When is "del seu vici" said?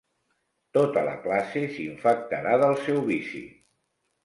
2.65-3.45